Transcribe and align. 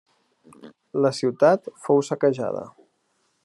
La 1.05 1.11
ciutat 1.19 1.69
fou 1.85 2.01
saquejada. 2.09 2.65